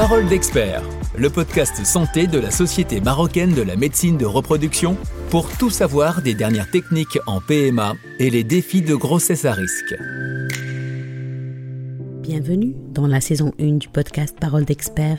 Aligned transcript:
Parole 0.00 0.26
d'expert, 0.28 0.82
le 1.14 1.28
podcast 1.28 1.84
santé 1.84 2.26
de 2.26 2.38
la 2.38 2.50
Société 2.50 3.02
marocaine 3.02 3.52
de 3.52 3.60
la 3.60 3.76
médecine 3.76 4.16
de 4.16 4.24
reproduction 4.24 4.96
pour 5.28 5.50
tout 5.58 5.68
savoir 5.68 6.22
des 6.22 6.32
dernières 6.32 6.70
techniques 6.70 7.18
en 7.26 7.42
PMA 7.42 7.92
et 8.18 8.30
les 8.30 8.42
défis 8.42 8.80
de 8.80 8.94
grossesse 8.94 9.44
à 9.44 9.52
risque. 9.52 9.94
Bienvenue 12.22 12.74
dans 12.94 13.06
la 13.06 13.20
saison 13.20 13.52
1 13.60 13.72
du 13.72 13.88
podcast 13.88 14.34
Parole 14.40 14.64
d'expert, 14.64 15.18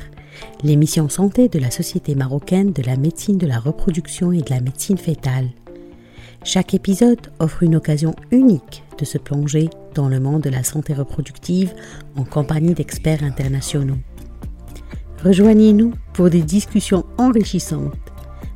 l'émission 0.64 1.10
santé 1.10 1.48
de 1.48 1.60
la 1.60 1.70
Société 1.70 2.16
marocaine 2.16 2.74
de 2.74 2.82
la 2.82 2.98
médecine 2.98 3.38
de 3.38 3.46
la 3.46 3.60
reproduction 3.60 4.32
et 4.32 4.42
de 4.42 4.50
la 4.50 4.62
médecine 4.62 4.98
fétale. 4.98 5.50
Chaque 6.44 6.74
épisode 6.74 7.32
offre 7.38 7.62
une 7.62 7.76
occasion 7.76 8.16
unique 8.32 8.82
de 8.98 9.06
se 9.06 9.20
plonger 9.20 9.70
dans 9.94 10.10
le 10.10 10.20
monde 10.20 10.42
de 10.42 10.50
la 10.50 10.64
santé 10.64 10.96
reproductive 10.96 11.72
en 12.16 12.24
compagnie 12.24 12.74
d'experts 12.74 13.24
internationaux. 13.24 14.00
Rejoignez-nous 15.24 15.94
pour 16.14 16.32
des 16.32 16.42
discussions 16.42 17.06
enrichissantes. 17.20 17.94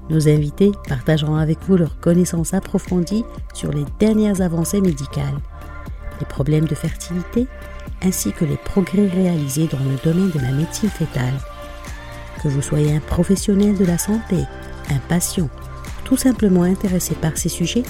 Nos 0.09 0.27
invités 0.27 0.71
partageront 0.87 1.35
avec 1.35 1.59
vous 1.67 1.77
leurs 1.77 1.99
connaissances 1.99 2.55
approfondies 2.55 3.23
sur 3.53 3.71
les 3.71 3.85
dernières 3.99 4.41
avancées 4.41 4.81
médicales, 4.81 5.39
les 6.19 6.25
problèmes 6.25 6.65
de 6.65 6.73
fertilité, 6.73 7.45
ainsi 8.03 8.31
que 8.31 8.45
les 8.45 8.57
progrès 8.57 9.07
réalisés 9.07 9.67
dans 9.67 9.79
le 9.79 9.97
domaine 10.03 10.31
de 10.31 10.39
la 10.39 10.51
médecine 10.51 10.89
fétale. 10.89 11.33
Que 12.41 12.47
vous 12.47 12.63
soyez 12.63 12.95
un 12.95 12.99
professionnel 12.99 13.77
de 13.77 13.85
la 13.85 13.99
santé, 13.99 14.37
un 14.89 14.99
patient, 15.07 15.49
tout 16.03 16.17
simplement 16.17 16.63
intéressé 16.63 17.13
par 17.13 17.37
ces 17.37 17.49
sujets, 17.49 17.83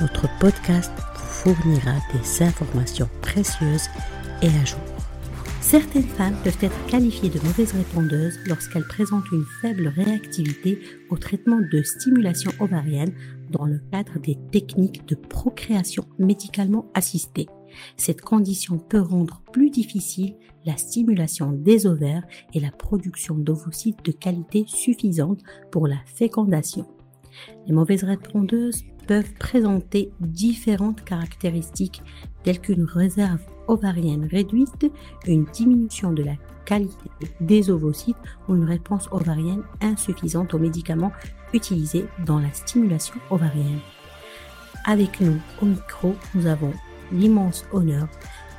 notre 0.00 0.28
podcast 0.40 0.90
vous 1.14 1.54
fournira 1.54 1.92
des 2.12 2.42
informations 2.44 3.08
précieuses 3.22 3.88
et 4.42 4.48
à 4.48 4.64
jour. 4.64 4.95
Certaines 5.68 6.04
femmes 6.04 6.36
peuvent 6.44 6.58
être 6.60 6.86
qualifiées 6.86 7.28
de 7.28 7.40
mauvaises 7.40 7.72
répondeuses 7.72 8.38
lorsqu'elles 8.46 8.86
présentent 8.86 9.32
une 9.32 9.44
faible 9.60 9.88
réactivité 9.88 10.78
au 11.10 11.16
traitement 11.16 11.58
de 11.58 11.82
stimulation 11.82 12.52
ovarienne 12.60 13.12
dans 13.50 13.64
le 13.64 13.80
cadre 13.90 14.20
des 14.20 14.38
techniques 14.52 15.04
de 15.08 15.16
procréation 15.16 16.04
médicalement 16.20 16.86
assistée. 16.94 17.48
Cette 17.96 18.20
condition 18.20 18.78
peut 18.78 19.00
rendre 19.00 19.42
plus 19.52 19.70
difficile 19.70 20.36
la 20.64 20.76
stimulation 20.76 21.50
des 21.50 21.88
ovaires 21.88 22.24
et 22.54 22.60
la 22.60 22.70
production 22.70 23.34
d'ovocytes 23.34 24.04
de 24.04 24.12
qualité 24.12 24.66
suffisante 24.68 25.40
pour 25.72 25.88
la 25.88 25.98
fécondation. 26.06 26.86
Les 27.66 27.72
mauvaises 27.72 28.04
répondeuses 28.04 28.84
peuvent 29.08 29.34
présenter 29.40 30.12
différentes 30.20 31.02
caractéristiques 31.02 32.04
telles 32.44 32.60
qu'une 32.60 32.84
réserve 32.84 33.40
ovarienne 33.68 34.28
réduite, 34.30 34.90
une 35.26 35.44
diminution 35.44 36.12
de 36.12 36.22
la 36.22 36.34
qualité 36.64 37.10
des 37.40 37.70
ovocytes 37.70 38.16
ou 38.48 38.56
une 38.56 38.64
réponse 38.64 39.08
ovarienne 39.12 39.62
insuffisante 39.80 40.52
aux 40.54 40.58
médicaments 40.58 41.12
utilisés 41.54 42.06
dans 42.24 42.38
la 42.38 42.52
stimulation 42.52 43.14
ovarienne. 43.30 43.80
Avec 44.84 45.20
nous 45.20 45.38
au 45.62 45.66
micro, 45.66 46.14
nous 46.34 46.46
avons 46.46 46.72
l'immense 47.12 47.64
honneur 47.72 48.08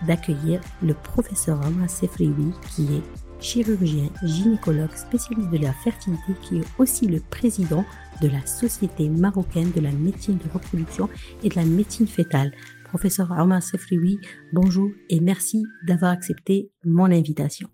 d'accueillir 0.05 0.61
le 0.81 0.93
professeur 0.93 1.61
Amas 1.65 1.87
Sefriwi 1.87 2.51
qui 2.69 2.83
est 2.95 3.03
chirurgien 3.39 4.09
gynécologue 4.23 4.95
spécialiste 4.95 5.51
de 5.51 5.57
la 5.57 5.73
fertilité 5.73 6.33
qui 6.41 6.57
est 6.57 6.67
aussi 6.77 7.07
le 7.07 7.19
président 7.29 7.85
de 8.21 8.27
la 8.27 8.45
Société 8.45 9.09
marocaine 9.09 9.71
de 9.71 9.81
la 9.81 9.91
médecine 9.91 10.37
de 10.37 10.51
reproduction 10.51 11.09
et 11.43 11.49
de 11.49 11.55
la 11.55 11.65
médecine 11.65 12.07
fétale. 12.07 12.51
Professeur 12.87 13.31
Omar 13.31 13.61
Sefrioui, 13.61 14.19
bonjour 14.53 14.89
et 15.09 15.19
merci 15.19 15.65
d'avoir 15.85 16.11
accepté 16.11 16.71
mon 16.85 17.05
invitation. 17.05 17.67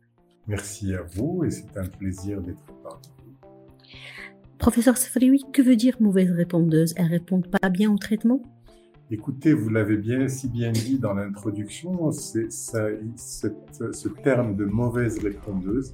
Merci 0.47 0.94
à 0.94 1.03
vous 1.03 1.44
et 1.45 1.52
c'est 1.52 1.78
un 1.78 1.86
plaisir 1.86 2.42
d'être 2.42 2.66
parmi 2.81 3.05
vous. 3.20 3.47
Professeur 4.58 4.97
Sefrioui, 4.97 5.44
que 5.53 5.61
veut 5.61 5.75
dire 5.75 5.95
mauvaise 6.00 6.31
répondeuse? 6.31 6.94
Elles 6.97 7.08
répondent 7.08 7.48
pas 7.48 7.70
bien 7.70 7.92
au 7.92 7.98
traitement? 7.98 8.42
Écoutez, 9.11 9.54
vous 9.54 9.70
l'avez 9.70 9.98
bien 9.98 10.27
si 10.27 10.49
bien 10.49 10.71
dit 10.71 10.98
dans 10.98 11.14
l'introduction, 11.14 12.11
c'est 12.11 12.52
ce 12.52 14.08
terme 14.23 14.55
de 14.55 14.66
mauvaise 14.66 15.20
répondeuse 15.20 15.92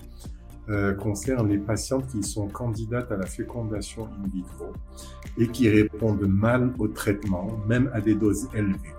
euh, 0.70 0.94
concerne 0.94 1.50
les 1.50 1.58
patientes 1.58 2.06
qui 2.08 2.22
sont 2.22 2.48
candidates 2.48 3.12
à 3.12 3.18
la 3.18 3.26
fécondation 3.26 4.06
in 4.06 4.28
vitro 4.32 4.72
et 5.38 5.48
qui 5.48 5.68
répondent 5.68 6.28
mal 6.28 6.74
au 6.78 6.88
traitement, 6.88 7.48
même 7.68 7.90
à 7.92 8.02
des 8.02 8.14
doses 8.14 8.48
élevées. 8.54 8.94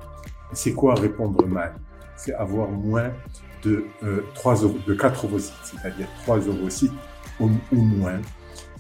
C'est 0.53 0.73
quoi 0.73 0.95
répondre 0.95 1.47
mal? 1.47 1.75
C'est 2.17 2.35
avoir 2.35 2.69
moins 2.69 3.11
de, 3.63 3.85
euh, 4.03 4.23
3, 4.35 4.57
de 4.87 4.95
4 4.95 5.25
ovocytes, 5.25 5.55
c'est-à-dire 5.65 6.09
3 6.23 6.49
ovocytes 6.49 6.93
ou, 7.39 7.51
ou 7.73 7.83
moins. 7.83 8.21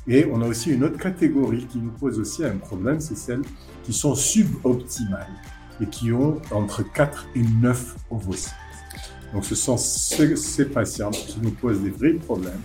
Et 0.07 0.27
on 0.31 0.41
a 0.43 0.47
aussi 0.47 0.73
une 0.73 0.85
autre 0.85 0.99
catégorie 0.99 1.67
qui 1.67 1.79
nous 1.79 1.93
pose 1.93 2.19
aussi 2.19 2.45
un 2.45 2.57
problème, 2.57 3.01
c'est 3.01 3.17
celles 3.17 3.43
qui 3.85 3.93
sont 3.93 4.15
suboptimales 4.15 5.29
et 5.81 5.87
qui 5.87 6.13
ont 6.13 6.41
entre 6.51 6.83
4 6.83 7.29
et 7.37 7.43
9 7.43 7.97
ovocytes. 8.11 8.55
Donc 9.33 9.45
ce 9.45 9.55
sont 9.55 9.77
ces, 9.77 10.35
ces 10.37 10.65
patients 10.65 11.11
qui 11.11 11.39
nous 11.41 11.53
posent 11.53 11.81
des 11.81 11.91
vrais 11.91 12.15
problèmes 12.15 12.61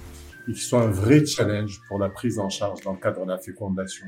et 0.47 0.53
qui 0.53 0.61
sont 0.61 0.79
un 0.79 0.87
vrai 0.87 1.25
challenge 1.25 1.81
pour 1.87 1.99
la 1.99 2.09
prise 2.09 2.39
en 2.39 2.49
charge 2.49 2.81
dans 2.81 2.93
le 2.93 2.99
cadre 2.99 3.23
de 3.25 3.31
la 3.31 3.37
fécondation. 3.37 4.05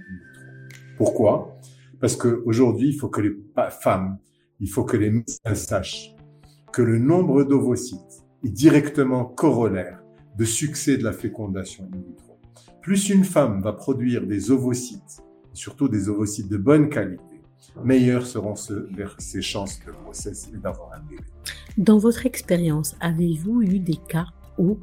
Pourquoi? 0.97 1.57
Parce 1.99 2.15
qu'aujourd'hui, 2.15 2.89
il 2.89 2.99
faut 2.99 3.09
que 3.09 3.21
les 3.21 3.35
femmes, 3.81 4.17
il 4.59 4.69
faut 4.69 4.83
que 4.83 4.97
les 4.97 5.11
médecins 5.11 5.55
sachent 5.55 6.15
que 6.71 6.81
le 6.81 6.97
nombre 6.97 7.43
d'ovocytes 7.43 8.23
est 8.43 8.49
directement 8.49 9.25
corollaire 9.25 9.99
de 10.37 10.45
succès 10.45 10.97
de 10.97 11.03
la 11.03 11.13
fécondation 11.13 11.89
in 11.93 11.97
vitro. 11.97 12.37
Plus 12.81 13.09
une 13.09 13.23
femme 13.23 13.61
va 13.61 13.73
produire 13.73 14.25
des 14.25 14.51
ovocytes, 14.51 15.23
surtout 15.53 15.87
des 15.87 16.09
ovocytes 16.09 16.49
de 16.49 16.57
bonne 16.57 16.89
qualité, 16.89 17.37
meilleures 17.83 18.25
seront 18.25 18.55
ses 18.55 19.41
chances 19.41 19.79
de 19.85 19.91
grossesse 19.91 20.49
et 20.53 20.57
d'avoir 20.57 20.91
un 20.93 21.01
bébé. 21.09 21.23
Dans 21.77 21.97
votre 21.97 22.25
expérience, 22.25 22.95
avez-vous 22.99 23.61
eu 23.61 23.79
des 23.79 23.97
cas 24.07 24.27
où 24.57 24.77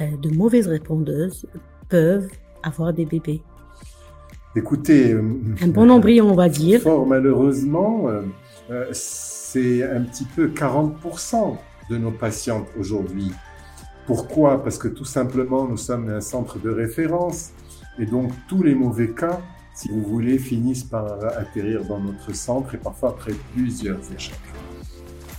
euh, 0.00 0.16
de 0.16 0.30
mauvaises 0.30 0.68
répondeuses 0.68 1.46
peuvent 1.88 2.30
avoir 2.62 2.92
des 2.92 3.04
bébés? 3.04 3.42
Écoutez, 4.56 5.12
euh, 5.12 5.22
un 5.62 5.68
bon 5.68 5.90
embryon, 5.90 6.30
on 6.30 6.34
va 6.34 6.48
dire. 6.48 6.80
Fort 6.80 7.06
malheureusement, 7.06 8.08
euh, 8.08 8.22
c'est 8.92 9.82
un 9.82 10.02
petit 10.02 10.24
peu 10.24 10.48
40% 10.48 11.56
de 11.90 11.96
nos 11.96 12.10
patientes 12.10 12.68
aujourd'hui. 12.78 13.32
Pourquoi? 14.06 14.62
Parce 14.62 14.78
que 14.78 14.88
tout 14.88 15.04
simplement, 15.04 15.66
nous 15.66 15.76
sommes 15.76 16.08
un 16.08 16.20
centre 16.20 16.58
de 16.58 16.70
référence 16.70 17.50
et 17.98 18.06
donc 18.06 18.32
tous 18.48 18.62
les 18.62 18.74
mauvais 18.74 19.10
cas, 19.10 19.40
si 19.74 19.88
vous 19.88 20.02
voulez, 20.02 20.38
finissent 20.38 20.84
par 20.84 21.06
atterrir 21.36 21.84
dans 21.84 22.00
notre 22.00 22.34
centre 22.34 22.74
et 22.74 22.78
parfois 22.78 23.10
après 23.10 23.32
plusieurs 23.54 24.00
échecs. 24.14 24.38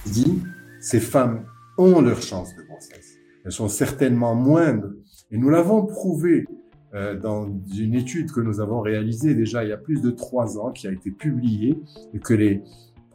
Dit, 0.05 0.41
ces 0.79 0.99
femmes 0.99 1.45
ont 1.77 2.01
leur 2.01 2.21
chance 2.21 2.55
de 2.55 2.63
grossesse 2.63 3.21
elles 3.45 3.51
sont 3.51 3.67
certainement 3.67 4.35
moindres. 4.35 4.91
Et 5.31 5.37
nous 5.37 5.49
l'avons 5.49 5.85
prouvé 5.85 6.45
euh, 6.93 7.17
dans 7.17 7.49
une 7.75 7.95
étude 7.95 8.31
que 8.31 8.41
nous 8.41 8.59
avons 8.59 8.81
réalisée 8.81 9.33
déjà 9.33 9.63
il 9.63 9.69
y 9.69 9.73
a 9.73 9.77
plus 9.77 10.01
de 10.01 10.11
trois 10.11 10.59
ans, 10.59 10.71
qui 10.71 10.87
a 10.87 10.91
été 10.91 11.11
publiée 11.11 11.79
et 12.13 12.19
que 12.19 12.33
les 12.33 12.61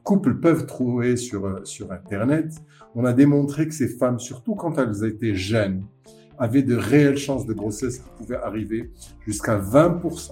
couples 0.07 0.37
peuvent 0.37 0.67
trouver 0.67 1.17
sur, 1.17 1.45
euh, 1.45 1.65
sur 1.65 1.91
Internet. 1.91 2.55
On 2.95 3.05
a 3.05 3.13
démontré 3.13 3.67
que 3.67 3.75
ces 3.75 3.89
femmes, 3.89 4.21
surtout 4.21 4.55
quand 4.55 4.79
elles 4.79 5.05
étaient 5.05 5.35
jeunes, 5.35 5.85
avaient 6.39 6.63
de 6.63 6.77
réelles 6.77 7.19
chances 7.19 7.45
de 7.45 7.53
grossesse 7.53 7.99
qui 7.99 8.09
pouvaient 8.17 8.43
arriver 8.43 8.93
jusqu'à 9.27 9.59
20%. 9.59 10.31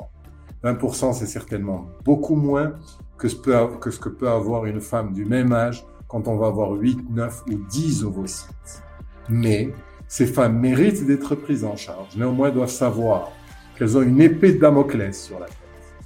20%, 0.62 1.12
c'est 1.12 1.26
certainement 1.26 1.88
beaucoup 2.04 2.36
moins 2.36 2.74
que 3.18 3.28
ce, 3.28 3.34
peut, 3.34 3.54
que 3.80 3.90
ce 3.90 3.98
que 3.98 4.08
peut 4.08 4.28
avoir 4.28 4.64
une 4.64 4.80
femme 4.80 5.12
du 5.12 5.24
même 5.24 5.52
âge 5.52 5.84
quand 6.08 6.28
on 6.28 6.36
va 6.36 6.46
avoir 6.46 6.70
8, 6.70 7.10
9 7.10 7.42
ou 7.50 7.54
10 7.68 8.04
ovocytes. 8.04 8.82
Mais 9.28 9.70
ces 10.06 10.26
femmes 10.26 10.60
méritent 10.60 11.04
d'être 11.04 11.34
prises 11.34 11.64
en 11.64 11.74
charge. 11.74 12.16
Néanmoins, 12.16 12.50
doivent 12.50 12.70
savoir 12.70 13.32
qu'elles 13.76 13.98
ont 13.98 14.02
une 14.02 14.20
épée 14.20 14.52
de 14.52 14.60
Damoclès 14.60 15.20
sur 15.20 15.40
la 15.40 15.46
tête. 15.46 15.56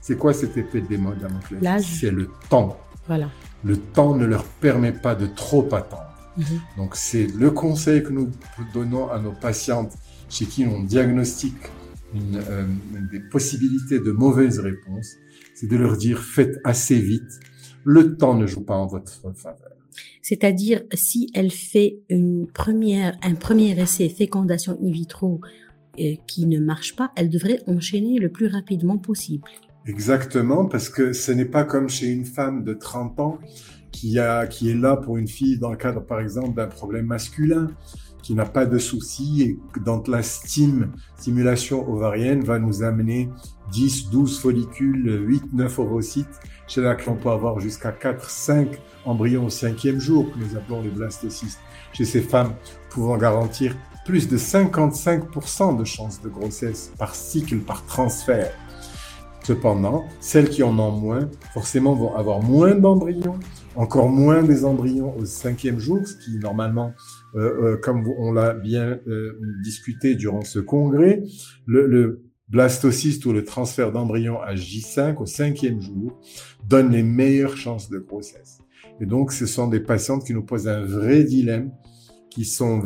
C'est 0.01 0.17
quoi 0.17 0.33
cette 0.33 0.57
épée 0.57 0.81
de 0.81 0.97
Damoclès? 0.97 1.85
C'est 1.85 2.11
le 2.11 2.31
temps. 2.49 2.79
Voilà. 3.07 3.29
Le 3.65 3.77
temps 3.77 4.15
ne 4.15 4.25
leur 4.25 4.45
permet 4.45 4.93
pas 4.93 5.15
de 5.15 5.27
trop 5.27 5.67
attendre. 5.75 6.15
Mhm. 6.37 6.61
Donc 6.77 6.97
c'est 6.97 7.27
le 7.27 7.51
conseil 7.51 8.03
que 8.03 8.11
nous 8.11 8.31
donnons 8.73 9.11
à 9.11 9.19
nos 9.19 9.33
patientes 9.33 9.95
chez 10.29 10.47
qui 10.47 10.65
on 10.65 10.83
diagnostique 10.83 11.57
une, 12.15 12.37
euh, 12.37 12.67
des 13.11 13.21
possibilités 13.21 13.99
de 13.99 14.13
mauvaises 14.13 14.59
réponses, 14.59 15.17
c'est 15.55 15.67
de 15.67 15.77
leur 15.77 15.97
dire 15.97 16.23
faites 16.23 16.59
assez 16.65 16.99
vite. 16.99 17.41
Le 17.85 18.17
temps 18.17 18.35
ne 18.35 18.47
joue 18.47 18.63
pas 18.63 18.77
en 18.77 18.87
votre 18.87 19.13
faveur. 19.35 19.73
C'est-à-dire, 20.23 20.83
si 20.93 21.31
elle 21.35 21.51
fait 21.51 22.01
une 22.09 22.47
première, 22.47 23.17
un 23.23 23.35
premier 23.35 23.81
essai 23.81 24.09
fécondation 24.09 24.79
in 24.83 24.91
vitro 24.91 25.41
euh, 25.99 26.15
qui 26.27 26.47
ne 26.47 26.61
marche 26.61 26.97
pas, 26.97 27.13
elle 27.17 27.31
devrait 27.31 27.61
enchaîner 27.67 28.19
le 28.19 28.29
plus 28.31 28.47
rapidement 28.47 28.99
possible. 28.99 29.49
Exactement, 29.89 30.67
parce 30.67 30.91
que 30.91 31.15
ce 31.15 31.33
n'est 31.33 31.47
pas 31.47 31.65
comme 31.65 31.89
chez 31.89 32.09
une 32.09 32.27
femme 32.27 32.63
de 32.63 32.75
30 32.75 33.19
ans 33.21 33.39
qui, 33.91 34.19
a, 34.19 34.47
qui 34.47 34.71
est 34.71 34.75
là 34.75 34.97
pour 34.97 35.17
une 35.17 35.27
fille 35.27 35.59
dans 35.59 35.71
le 35.71 35.79
cadre, 35.79 36.03
par 36.03 36.21
exemple, 36.21 36.55
d'un 36.55 36.67
problème 36.67 37.07
masculin 37.07 37.69
qui 38.23 38.35
n'a 38.35 38.45
pas 38.45 38.67
de 38.67 38.77
soucis 38.77 39.43
et 39.43 39.81
dont 39.81 40.03
la 40.07 40.23
stimulation 40.23 41.91
ovarienne 41.91 42.45
va 42.45 42.59
nous 42.59 42.83
amener 42.83 43.31
10, 43.73 44.11
12 44.11 44.39
follicules, 44.39 45.27
8, 45.27 45.55
9 45.55 45.79
ovocytes. 45.79 46.39
Chez 46.67 46.83
laquelle 46.83 47.15
on 47.15 47.17
peut 47.17 47.31
avoir 47.31 47.59
jusqu'à 47.59 47.91
4, 47.91 48.29
5 48.29 48.69
embryons 49.07 49.47
au 49.47 49.51
cinquième 49.51 49.99
jour, 49.99 50.31
que 50.31 50.39
nous 50.39 50.55
appelons 50.55 50.83
les 50.83 50.91
blastocystes. 50.91 51.61
Chez 51.95 52.05
ces 52.05 52.21
femmes 52.21 52.53
pouvant 52.91 53.17
garantir 53.17 53.75
plus 54.05 54.29
de 54.29 54.37
55% 54.37 55.79
de 55.79 55.85
chances 55.85 56.21
de 56.21 56.29
grossesse 56.29 56.93
par 56.99 57.15
cycle, 57.15 57.61
par 57.61 57.87
transfert. 57.87 58.53
Cependant, 59.49 60.05
celles 60.21 60.51
qui 60.51 60.63
en 60.63 60.79
ont 60.79 60.93
moins, 60.93 61.31
forcément 61.55 61.95
vont 61.95 62.15
avoir 62.15 62.43
moins 62.43 62.75
d'embryons, 62.75 63.41
encore 63.77 64.11
moins 64.11 64.43
des 64.43 64.67
embryons 64.67 65.17
au 65.17 65.25
cinquième 65.25 65.79
jour, 65.79 66.07
ce 66.07 66.17
qui 66.23 66.37
normalement, 66.37 66.93
euh, 67.35 67.39
euh, 67.63 67.77
comme 67.79 68.07
on 68.19 68.31
l'a 68.31 68.53
bien 68.53 68.99
euh, 69.09 69.41
discuté 69.65 70.17
durant 70.17 70.43
ce 70.43 70.59
congrès, 70.59 71.23
le, 71.65 72.25
blastocyste 72.51 73.25
ou 73.25 73.33
le 73.33 73.43
transfert 73.43 73.91
d'embryons 73.91 74.39
à 74.39 74.55
J5 74.55 75.17
au 75.17 75.25
cinquième 75.25 75.81
jour 75.81 76.21
donne 76.67 76.91
les 76.91 77.03
meilleures 77.03 77.57
chances 77.57 77.89
de 77.89 77.99
grossesse. 77.99 78.59
Et 79.01 79.07
donc, 79.07 79.33
ce 79.33 79.47
sont 79.47 79.67
des 79.67 79.81
patientes 79.81 80.27
qui 80.27 80.35
nous 80.35 80.45
posent 80.45 80.69
un 80.69 80.85
vrai 80.85 81.25
dilemme, 81.25 81.73
qui 82.29 82.45
sont 82.45 82.83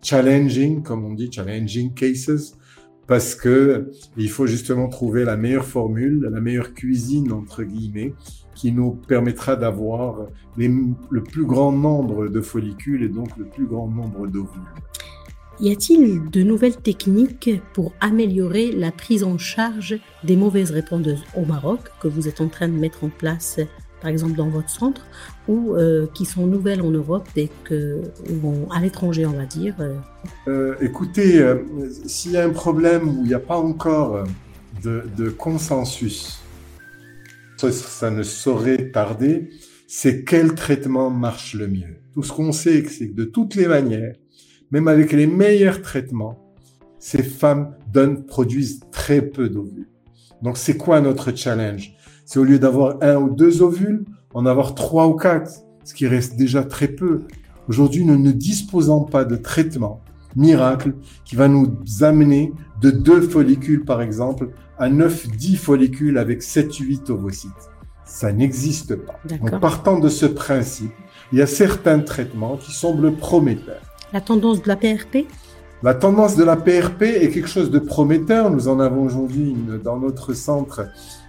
challenging, 0.00 0.82
comme 0.82 1.04
on 1.04 1.12
dit, 1.12 1.30
challenging 1.30 1.92
cases, 1.92 2.56
parce 3.06 3.34
que 3.34 3.90
il 4.16 4.30
faut 4.30 4.46
justement 4.46 4.88
trouver 4.88 5.24
la 5.24 5.36
meilleure 5.36 5.64
formule, 5.64 6.28
la 6.30 6.40
meilleure 6.40 6.74
cuisine 6.74 7.32
entre 7.32 7.62
guillemets, 7.62 8.14
qui 8.54 8.72
nous 8.72 8.92
permettra 8.92 9.56
d'avoir 9.56 10.26
le 10.56 11.22
plus 11.22 11.44
grand 11.44 11.72
nombre 11.72 12.28
de 12.28 12.40
follicules 12.40 13.02
et 13.02 13.08
donc 13.08 13.36
le 13.36 13.44
plus 13.44 13.66
grand 13.66 13.88
nombre 13.88 14.26
d'ovules. 14.26 14.62
Y 15.58 15.70
a-t-il 15.70 16.28
de 16.28 16.42
nouvelles 16.42 16.76
techniques 16.76 17.50
pour 17.72 17.94
améliorer 18.00 18.72
la 18.72 18.92
prise 18.92 19.24
en 19.24 19.38
charge 19.38 19.98
des 20.22 20.36
mauvaises 20.36 20.70
répondeuses 20.70 21.24
au 21.34 21.46
Maroc 21.46 21.80
que 22.00 22.08
vous 22.08 22.28
êtes 22.28 22.42
en 22.42 22.48
train 22.48 22.68
de 22.68 22.74
mettre 22.74 23.04
en 23.04 23.08
place 23.08 23.60
par 24.00 24.10
exemple 24.10 24.36
dans 24.36 24.48
votre 24.48 24.70
centre, 24.70 25.06
ou 25.48 25.74
euh, 25.74 26.06
qui 26.14 26.24
sont 26.24 26.46
nouvelles 26.46 26.82
en 26.82 26.90
Europe 26.90 27.28
ou 27.36 28.52
à 28.70 28.80
l'étranger, 28.80 29.26
on 29.26 29.32
va 29.32 29.46
dire 29.46 29.74
euh? 29.80 29.94
Euh, 30.48 30.74
Écoutez, 30.80 31.44
s'il 32.06 32.32
y 32.32 32.36
a 32.36 32.44
un 32.44 32.50
problème 32.50 33.08
où 33.08 33.22
il 33.22 33.28
n'y 33.28 33.34
a 33.34 33.40
pas 33.40 33.56
encore 33.56 34.24
de, 34.82 35.04
de 35.16 35.30
consensus, 35.30 36.40
ça, 37.56 37.72
ça, 37.72 38.10
ne 38.10 38.22
saurait 38.22 38.90
tarder, 38.90 39.50
c'est 39.86 40.24
quel 40.24 40.54
traitement 40.54 41.10
marche 41.10 41.54
le 41.54 41.68
mieux. 41.68 41.96
Tout 42.12 42.22
ce 42.22 42.32
qu'on 42.32 42.52
sait, 42.52 42.84
c'est 42.88 43.08
que 43.08 43.14
de 43.14 43.24
toutes 43.24 43.54
les 43.54 43.66
manières, 43.66 44.14
même 44.70 44.88
avec 44.88 45.12
les 45.12 45.26
meilleurs 45.26 45.80
traitements, 45.80 46.54
ces 46.98 47.22
femmes 47.22 47.76
donnent, 47.92 48.26
produisent 48.26 48.80
très 48.90 49.22
peu 49.22 49.48
d'ovules. 49.48 49.88
Donc 50.42 50.56
c'est 50.56 50.76
quoi 50.76 51.00
notre 51.00 51.34
challenge? 51.34 51.94
C'est 52.26 52.40
au 52.40 52.44
lieu 52.44 52.58
d'avoir 52.58 52.96
un 53.00 53.16
ou 53.16 53.30
deux 53.30 53.62
ovules, 53.62 54.04
en 54.34 54.44
avoir 54.44 54.74
trois 54.74 55.06
ou 55.06 55.14
quatre, 55.14 55.50
ce 55.84 55.94
qui 55.94 56.06
reste 56.06 56.36
déjà 56.36 56.64
très 56.64 56.88
peu. 56.88 57.22
Aujourd'hui, 57.68 58.04
nous 58.04 58.18
ne 58.18 58.32
disposons 58.32 59.04
pas 59.04 59.24
de 59.24 59.36
traitement 59.36 60.02
miracle 60.34 60.92
qui 61.24 61.36
va 61.36 61.48
nous 61.48 61.72
amener 62.02 62.52
de 62.82 62.90
deux 62.90 63.22
follicules, 63.22 63.84
par 63.84 64.02
exemple, 64.02 64.50
à 64.78 64.90
9, 64.90 65.28
10 65.28 65.56
follicules 65.56 66.18
avec 66.18 66.42
7, 66.42 66.74
8 66.74 67.10
ovocytes. 67.10 67.52
Ça 68.04 68.32
n'existe 68.32 68.96
pas. 68.96 69.18
Donc, 69.24 69.58
partant 69.60 69.98
de 69.98 70.08
ce 70.08 70.26
principe, 70.26 70.92
il 71.32 71.38
y 71.38 71.42
a 71.42 71.46
certains 71.46 72.00
traitements 72.00 72.56
qui 72.56 72.72
semblent 72.72 73.16
prometteurs. 73.16 73.80
La 74.12 74.20
tendance 74.20 74.62
de 74.62 74.68
la 74.68 74.76
PRP 74.76 75.26
la 75.82 75.92
tendance 75.92 76.36
de 76.36 76.42
la 76.42 76.56
PRP 76.56 77.02
est 77.02 77.28
quelque 77.30 77.48
chose 77.48 77.70
de 77.70 77.78
prometteur. 77.78 78.50
Nous 78.50 78.66
en 78.66 78.80
avons 78.80 79.02
aujourd'hui 79.02 79.54
dans 79.84 79.98
notre 79.98 80.32
centre 80.32 80.86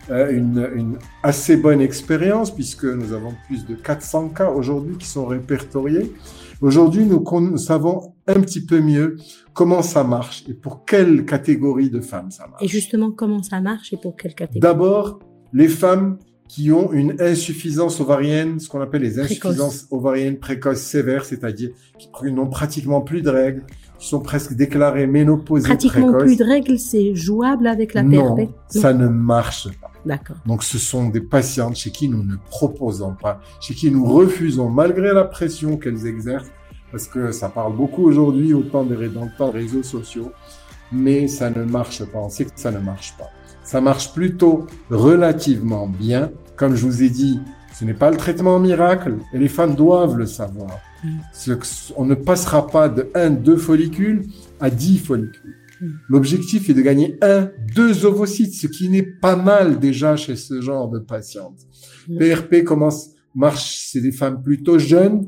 une, 0.09 0.69
une, 0.75 0.97
assez 1.23 1.57
bonne 1.57 1.81
expérience 1.81 2.53
puisque 2.53 2.85
nous 2.85 3.13
avons 3.13 3.33
plus 3.47 3.65
de 3.65 3.75
400 3.75 4.29
cas 4.29 4.51
aujourd'hui 4.51 4.97
qui 4.97 5.07
sont 5.07 5.25
répertoriés. 5.25 6.13
Aujourd'hui, 6.61 7.05
nous, 7.05 7.23
nous, 7.23 7.57
savons 7.57 8.13
un 8.25 8.41
petit 8.41 8.65
peu 8.65 8.79
mieux 8.79 9.17
comment 9.53 9.83
ça 9.83 10.03
marche 10.03 10.43
et 10.49 10.53
pour 10.53 10.85
quelle 10.85 11.25
catégorie 11.25 11.89
de 11.89 12.01
femmes 12.01 12.31
ça 12.31 12.47
marche. 12.47 12.63
Et 12.63 12.67
justement, 12.67 13.11
comment 13.11 13.43
ça 13.43 13.61
marche 13.61 13.93
et 13.93 13.97
pour 13.97 14.15
quelle 14.15 14.33
catégorie? 14.33 14.59
D'abord, 14.59 15.19
les 15.53 15.67
femmes 15.67 16.17
qui 16.47 16.71
ont 16.71 16.91
une 16.93 17.21
insuffisance 17.21 17.99
ovarienne, 17.99 18.59
ce 18.59 18.69
qu'on 18.69 18.81
appelle 18.81 19.01
les 19.01 19.19
insuffisances 19.19 19.85
ovariennes 19.91 20.39
précoces 20.39 20.81
sévères, 20.81 21.25
c'est-à-dire 21.25 21.71
qui 21.97 22.31
n'ont 22.31 22.47
pratiquement 22.47 23.01
plus 23.01 23.21
de 23.21 23.29
règles, 23.29 23.63
qui 23.99 24.07
sont 24.07 24.21
presque 24.21 24.53
déclarées 24.53 25.07
ménopausées 25.07 25.67
Pratiquement 25.67 26.17
plus 26.17 26.37
de 26.37 26.43
règles, 26.43 26.79
c'est 26.79 27.15
jouable 27.15 27.67
avec 27.67 27.93
la 27.93 28.03
PRP 28.03 28.11
Non, 28.11 28.53
ça 28.69 28.93
ne 28.93 29.07
marche 29.07 29.67
pas. 29.79 29.91
D'accord. 30.07 30.37
Donc 30.45 30.63
ce 30.63 30.79
sont 30.79 31.09
des 31.09 31.19
patientes 31.19 31.75
chez 31.75 31.91
qui 31.91 32.07
nous 32.07 32.23
ne 32.23 32.37
proposons 32.49 33.13
pas, 33.13 33.41
chez 33.59 33.73
qui 33.73 33.91
nous 33.91 34.05
refusons 34.05 34.69
malgré 34.69 35.13
la 35.13 35.25
pression 35.25 35.75
qu'elles 35.75 36.07
exercent, 36.07 36.49
parce 36.91 37.07
que 37.07 37.33
ça 37.33 37.49
parle 37.49 37.75
beaucoup 37.75 38.03
aujourd'hui 38.05 38.53
autant 38.53 38.85
des, 38.85 39.09
dans 39.09 39.25
le 39.25 39.31
temps 39.37 39.51
des 39.51 39.59
réseaux 39.59 39.83
sociaux, 39.83 40.31
mais 40.93 41.27
ça 41.27 41.49
ne 41.49 41.65
marche 41.65 42.05
pas. 42.05 42.19
On 42.19 42.29
sait 42.29 42.45
que 42.45 42.51
ça 42.55 42.71
ne 42.71 42.79
marche 42.79 43.15
pas. 43.17 43.29
Ça 43.63 43.81
marche 43.81 44.13
plutôt 44.13 44.65
relativement 44.89 45.87
bien. 45.87 46.31
Comme 46.55 46.75
je 46.75 46.85
vous 46.85 47.03
ai 47.03 47.09
dit, 47.09 47.41
ce 47.73 47.83
n'est 47.83 47.93
pas 47.93 48.09
le 48.09 48.15
traitement 48.15 48.59
miracle 48.59 49.15
et 49.33 49.37
les 49.37 49.49
femmes 49.49 49.75
doivent 49.75 50.17
le 50.17 50.25
savoir. 50.25 50.79
Mm. 51.03 51.53
On 51.97 52.05
ne 52.05 52.15
passera 52.15 52.65
pas 52.65 52.87
de 52.87 53.09
1, 53.13 53.31
2 53.31 53.57
follicules 53.57 54.25
à 54.61 54.69
10 54.69 54.99
follicules. 54.99 55.57
Mm. 55.81 55.85
L'objectif 56.09 56.69
est 56.69 56.73
de 56.73 56.81
gagner 56.81 57.17
un, 57.21 57.51
deux 57.75 58.05
ovocytes, 58.05 58.53
ce 58.53 58.67
qui 58.67 58.89
n'est 58.89 59.03
pas 59.03 59.35
mal 59.35 59.79
déjà 59.79 60.15
chez 60.15 60.35
ce 60.35 60.61
genre 60.61 60.89
de 60.89 60.99
patientes. 60.99 61.59
PRP 62.07 62.61
mm. 62.61 62.63
commence, 62.63 63.09
marche, 63.35 63.87
c'est 63.91 64.01
des 64.01 64.11
femmes 64.11 64.41
plutôt 64.41 64.79
jeunes 64.79 65.27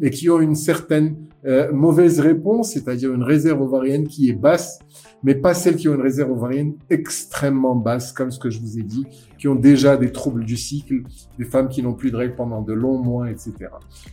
et 0.00 0.10
qui 0.10 0.30
ont 0.30 0.40
une 0.40 0.54
certaine 0.54 1.16
euh, 1.44 1.72
mauvaise 1.72 2.20
réponse, 2.20 2.72
c'est-à-dire 2.72 3.12
une 3.12 3.24
réserve 3.24 3.62
ovarienne 3.62 4.06
qui 4.06 4.30
est 4.30 4.34
basse, 4.34 4.78
mais 5.24 5.34
pas 5.34 5.54
celles 5.54 5.74
qui 5.74 5.88
ont 5.88 5.94
une 5.94 6.02
réserve 6.02 6.30
ovarienne 6.30 6.74
extrêmement 6.88 7.74
basse, 7.74 8.12
comme 8.12 8.30
ce 8.30 8.38
que 8.38 8.48
je 8.48 8.60
vous 8.60 8.78
ai 8.78 8.82
dit, 8.82 9.06
qui 9.38 9.48
ont 9.48 9.56
déjà 9.56 9.96
des 9.96 10.12
troubles 10.12 10.44
du 10.44 10.56
cycle, 10.56 11.02
des 11.38 11.44
femmes 11.44 11.68
qui 11.68 11.82
n'ont 11.82 11.94
plus 11.94 12.12
de 12.12 12.16
règles 12.16 12.36
pendant 12.36 12.62
de 12.62 12.72
longs 12.72 13.02
mois, 13.02 13.28
etc. 13.28 13.54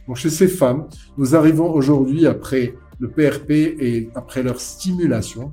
Donc 0.07 0.15
chez 0.15 0.31
ces 0.31 0.47
femmes, 0.47 0.87
nous 1.19 1.35
arrivons 1.35 1.71
aujourd'hui, 1.71 2.25
après 2.25 2.73
le 2.99 3.09
PRP 3.09 3.51
et 3.51 4.09
après 4.15 4.41
leur 4.41 4.59
stimulation, 4.59 5.51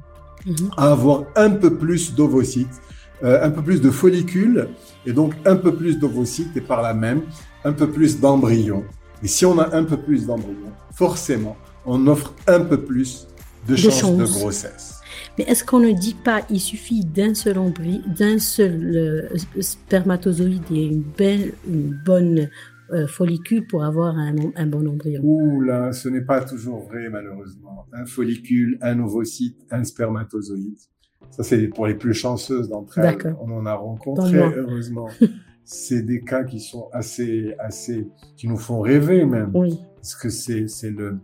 À 0.76 0.92
avoir 0.92 1.24
un 1.34 1.50
peu 1.50 1.76
plus 1.76 2.14
d'ovocytes, 2.14 2.80
euh, 3.24 3.44
un 3.44 3.50
peu 3.50 3.62
plus 3.62 3.80
de 3.80 3.90
follicules, 3.90 4.68
et 5.06 5.12
donc 5.12 5.34
un 5.44 5.56
peu 5.56 5.74
plus 5.74 5.98
d'ovocytes, 5.98 6.56
et 6.56 6.60
par 6.60 6.82
là 6.82 6.94
même, 6.94 7.22
un 7.64 7.72
peu 7.72 7.90
plus 7.90 8.20
d'embryons. 8.20 8.84
Et 9.22 9.28
si 9.28 9.44
on 9.46 9.58
a 9.58 9.74
un 9.74 9.84
peu 9.84 9.96
plus 9.96 10.26
d'embryons, 10.26 10.72
forcément, 10.94 11.56
on 11.84 12.06
offre 12.06 12.34
un 12.46 12.60
peu 12.60 12.80
plus 12.80 13.26
de, 13.68 13.76
chances, 13.76 14.16
de 14.16 14.24
grossesse. 14.24 15.00
Mais 15.38 15.44
est-ce 15.44 15.64
qu'on 15.64 15.80
ne 15.80 15.92
dit 15.92 16.14
pas 16.14 16.42
il 16.50 16.60
suffit 16.60 17.04
d'un 17.04 17.34
seul 17.34 17.56
d'un 18.06 18.38
seul 18.38 19.28
euh, 19.34 19.60
spermatozoïde 19.60 20.62
et 20.70 20.86
une 20.86 21.02
belle, 21.02 21.52
une 21.68 21.98
bonne 22.04 22.48
euh, 22.92 23.06
follicule 23.06 23.66
pour 23.66 23.84
avoir 23.84 24.16
un, 24.16 24.34
un 24.54 24.66
bon 24.66 24.86
embryon. 24.88 25.20
Ouh 25.24 25.60
là, 25.60 25.92
ce 25.92 26.08
n'est 26.08 26.24
pas 26.24 26.42
toujours 26.44 26.80
vrai 26.80 27.08
malheureusement. 27.08 27.86
Un 27.92 28.06
follicule, 28.06 28.78
un 28.80 28.98
ovocyte, 29.00 29.56
un 29.70 29.84
spermatozoïde. 29.84 30.78
Ça, 31.30 31.42
c'est 31.42 31.68
pour 31.68 31.86
les 31.86 31.94
plus 31.94 32.14
chanceuses 32.14 32.68
d'entre 32.68 32.98
elles. 32.98 33.36
On 33.40 33.50
en 33.52 33.66
a 33.66 33.74
rencontré, 33.74 34.36
heureusement. 34.36 35.08
c'est 35.64 36.02
des 36.02 36.22
cas 36.22 36.44
qui 36.44 36.60
sont 36.60 36.88
assez, 36.92 37.54
assez, 37.58 38.08
qui 38.36 38.48
nous 38.48 38.56
font 38.56 38.80
rêver 38.80 39.24
même. 39.24 39.50
Oui. 39.54 39.80
Parce 39.96 40.14
que 40.14 40.28
c'est, 40.30 40.68
c'est 40.68 40.90
le, 40.90 41.18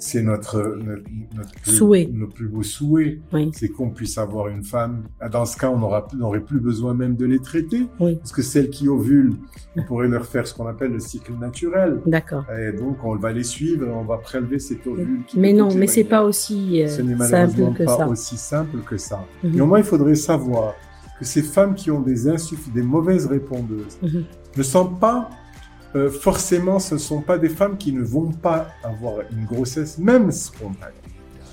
c'est 0.00 0.22
notre, 0.22 0.78
notre, 0.84 1.52
plus, 1.62 1.72
souhait. 1.72 2.08
notre 2.12 2.32
plus 2.34 2.48
beau 2.48 2.62
souhait. 2.62 3.20
C'est 3.52 3.68
qu'on 3.68 3.90
puisse 3.90 4.18
avoir 4.18 4.48
une 4.48 4.64
femme. 4.64 5.04
Dans 5.30 5.44
ce 5.44 5.56
cas, 5.56 5.70
on 5.70 5.78
n'aurait 5.78 6.40
plus 6.40 6.60
besoin 6.60 6.94
même 6.94 7.16
de 7.16 7.26
les 7.26 7.38
traiter. 7.38 7.86
Parce 7.98 8.32
que 8.32 8.42
celles 8.42 8.70
qui 8.70 8.88
ovulent, 8.88 9.34
on 9.76 9.82
pourrait 9.82 10.08
leur 10.08 10.26
faire 10.26 10.46
ce 10.46 10.54
qu'on 10.54 10.66
appelle 10.66 10.92
le 10.92 11.00
cycle 11.00 11.32
naturel. 11.34 12.00
D'accord. 12.06 12.44
Et 12.50 12.72
donc, 12.72 13.04
on 13.04 13.16
va 13.16 13.32
les 13.32 13.44
suivre 13.44 13.84
on 13.94 14.04
va 14.04 14.18
prélever 14.18 14.58
cet 14.58 14.86
ovule. 14.86 15.20
mais 15.34 15.52
non, 15.52 15.74
mais 15.74 15.86
c'est 15.86 16.04
pas 16.04 16.22
aussi 16.22 16.82
euh, 16.82 16.88
simple 16.88 17.72
que 17.76 17.84
pas 17.84 17.96
ça. 17.98 18.08
aussi 18.08 18.36
simple 18.36 18.78
que 18.86 18.96
ça. 18.96 19.24
Mhm. 19.42 19.60
au 19.60 19.66
moins 19.66 19.78
il 19.78 19.84
faudrait 19.84 20.14
savoir 20.14 20.74
que 21.18 21.24
ces 21.24 21.42
femmes 21.42 21.74
qui 21.74 21.90
ont 21.90 22.00
des 22.00 22.28
insuffis, 22.28 22.70
des 22.70 22.82
mauvaises 22.82 23.26
répondeuses, 23.26 23.98
mhm. 24.02 24.24
ne 24.56 24.62
sont 24.62 24.86
pas 24.86 25.30
euh, 25.96 26.10
forcément, 26.10 26.78
ce 26.78 26.94
ne 26.94 26.98
sont 26.98 27.22
pas 27.22 27.38
des 27.38 27.48
femmes 27.48 27.76
qui 27.76 27.92
ne 27.92 28.02
vont 28.02 28.32
pas 28.32 28.68
avoir 28.82 29.20
une 29.30 29.44
grossesse, 29.44 29.98
même 29.98 30.32
spontanée. 30.32 30.94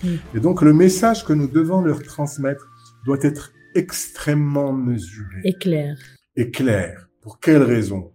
Mm. 0.03 0.15
Et 0.36 0.39
donc, 0.39 0.62
le 0.62 0.74
message 0.74 1.25
que 1.25 1.33
nous 1.33 1.48
devons 1.48 1.81
leur 1.81 2.01
transmettre 2.01 2.67
doit 3.05 3.19
être 3.21 3.51
extrêmement 3.75 4.74
mesuré. 4.74 5.41
Et 5.43 5.53
clair. 5.53 5.98
Et 6.36 6.50
clair. 6.50 7.07
Pour 7.21 7.39
quelle 7.39 7.62
raison? 7.62 8.12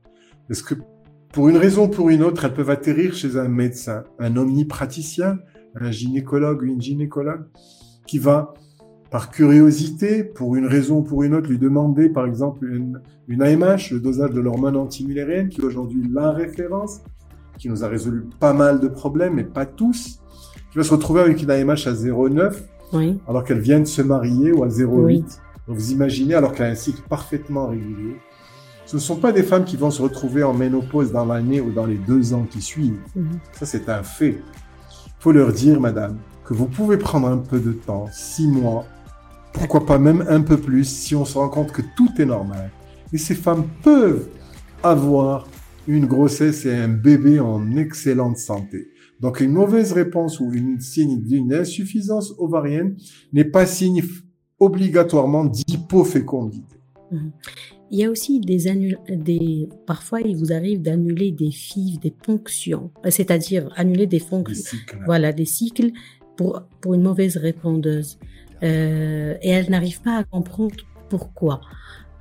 Parce 0.48 0.62
que 0.62 0.74
pour 1.32 1.48
une 1.48 1.56
raison 1.56 1.84
ou 1.84 1.88
pour 1.88 2.10
une 2.10 2.22
autre, 2.22 2.44
elles 2.44 2.54
peuvent 2.54 2.70
atterrir 2.70 3.14
chez 3.14 3.36
un 3.36 3.48
médecin, 3.48 4.04
un 4.18 4.36
omnipraticien, 4.36 5.38
un 5.74 5.90
gynécologue 5.90 6.62
ou 6.62 6.66
une 6.66 6.80
gynécologue 6.80 7.46
qui 8.06 8.18
va, 8.18 8.54
par 9.10 9.30
curiosité, 9.30 10.24
pour 10.24 10.56
une 10.56 10.66
raison 10.66 10.98
ou 10.98 11.02
pour 11.02 11.22
une 11.22 11.34
autre, 11.34 11.48
lui 11.48 11.58
demander, 11.58 12.08
par 12.08 12.26
exemple, 12.26 12.66
une, 12.66 13.00
une 13.28 13.42
AMH, 13.42 13.90
le 13.92 14.00
dosage 14.00 14.30
de 14.32 14.40
l'hormone 14.40 14.76
antimulérienne, 14.76 15.48
qui 15.48 15.60
est 15.60 15.64
aujourd'hui 15.64 16.02
la 16.12 16.32
référence, 16.32 17.00
qui 17.58 17.68
nous 17.68 17.84
a 17.84 17.88
résolu 17.88 18.24
pas 18.40 18.52
mal 18.52 18.80
de 18.80 18.88
problèmes, 18.88 19.34
mais 19.34 19.44
pas 19.44 19.66
tous, 19.66 20.20
qui 20.72 20.78
va 20.78 20.84
se 20.84 20.90
retrouver 20.90 21.20
avec 21.20 21.42
une 21.42 21.50
AMH 21.50 21.86
à 21.86 21.92
0,9, 21.92 22.54
Oui. 22.92 23.18
alors 23.28 23.44
qu'elle 23.44 23.60
vient 23.60 23.80
de 23.80 23.84
se 23.86 24.02
marier, 24.02 24.52
ou 24.52 24.64
à 24.64 24.68
0,8. 24.68 25.04
Oui. 25.04 25.24
Donc 25.68 25.76
vous 25.76 25.92
imaginez, 25.92 26.34
alors 26.34 26.52
qu'elle 26.52 26.66
a 26.66 26.70
un 26.70 26.74
cycle 26.74 27.02
parfaitement 27.08 27.68
régulier, 27.68 28.16
ce 28.84 28.96
ne 28.96 29.00
sont 29.00 29.16
pas 29.16 29.32
des 29.32 29.42
femmes 29.42 29.64
qui 29.64 29.76
vont 29.76 29.90
se 29.90 30.00
retrouver 30.00 30.44
en 30.44 30.52
ménopause 30.54 31.10
dans 31.10 31.24
l'année 31.24 31.60
ou 31.60 31.72
dans 31.72 31.86
les 31.86 31.96
deux 31.96 32.34
ans 32.34 32.46
qui 32.48 32.60
suivent. 32.62 33.00
Mhm. 33.16 33.38
Ça, 33.52 33.66
c'est 33.66 33.88
un 33.88 34.02
fait. 34.04 34.38
Il 35.06 35.12
faut 35.18 35.32
leur 35.32 35.52
dire, 35.52 35.80
madame, 35.80 36.18
que 36.44 36.54
vous 36.54 36.66
pouvez 36.66 36.96
prendre 36.96 37.26
un 37.26 37.38
peu 37.38 37.58
de 37.58 37.72
temps, 37.72 38.06
six 38.12 38.46
mois, 38.46 38.84
pourquoi 39.56 39.86
pas 39.86 39.98
même 39.98 40.24
un 40.28 40.42
peu 40.42 40.58
plus, 40.58 40.84
si 40.84 41.14
on 41.14 41.24
se 41.24 41.38
rend 41.38 41.48
compte 41.48 41.72
que 41.72 41.82
tout 41.96 42.10
est 42.18 42.26
normal. 42.26 42.70
Et 43.12 43.18
ces 43.18 43.34
femmes 43.34 43.64
peuvent 43.82 44.28
avoir 44.82 45.48
une 45.88 46.06
grossesse 46.06 46.66
et 46.66 46.74
un 46.74 46.88
bébé 46.88 47.40
en 47.40 47.76
excellente 47.76 48.36
santé. 48.36 48.88
Donc 49.20 49.40
une 49.40 49.52
mauvaise 49.52 49.92
réponse 49.92 50.40
ou 50.40 50.52
une 50.52 50.80
signe 50.80 51.22
d'une 51.22 51.52
insuffisance 51.54 52.34
ovarienne 52.38 52.96
n'est 53.32 53.44
pas 53.44 53.64
signe 53.66 54.02
obligatoirement 54.58 55.44
d'hypofécondité. 55.44 56.76
Il 57.90 58.00
y 58.00 58.04
a 58.04 58.10
aussi 58.10 58.40
des 58.40 58.66
annul 58.66 58.98
des 59.08 59.68
parfois 59.86 60.20
il 60.20 60.36
vous 60.36 60.52
arrive 60.52 60.82
d'annuler 60.82 61.30
des 61.30 61.50
FIV, 61.52 61.98
des 62.00 62.10
ponctions, 62.10 62.90
Euh, 63.06 63.10
c'est-à-dire 63.10 63.70
annuler 63.76 64.06
des 64.06 64.18
fonctions, 64.18 64.78
cycles. 64.78 64.98
voilà, 65.06 65.32
des 65.32 65.44
cycles 65.44 65.92
pour 66.36 66.62
pour 66.80 66.94
une 66.94 67.02
mauvaise 67.02 67.36
répondeuse. 67.36 68.18
Euh, 68.62 69.34
et 69.42 69.50
elle 69.50 69.70
n'arrive 69.70 70.00
pas 70.00 70.16
à 70.18 70.24
comprendre 70.24 70.76
pourquoi. 71.08 71.60